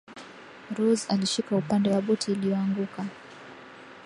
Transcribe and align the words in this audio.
rose 0.77 1.09
alishika 1.11 1.55
upande 1.55 1.89
wa 1.89 2.01
boti 2.01 2.31
iliyoanguka 2.31 3.05